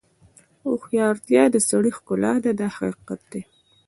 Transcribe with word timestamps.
هوښیارتیا 0.65 1.43
د 1.51 1.55
سړي 1.69 1.91
ښکلا 1.97 2.33
ده 2.43 2.51
دا 2.59 2.67
حقیقت 2.77 3.21
دی. 3.31 3.41